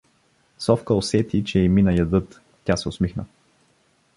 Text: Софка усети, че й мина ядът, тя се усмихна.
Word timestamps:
Софка 0.57 0.93
усети, 0.93 1.43
че 1.45 1.59
й 1.59 1.69
мина 1.69 1.93
ядът, 1.95 2.41
тя 2.65 2.77
се 2.77 2.89
усмихна. 2.89 3.25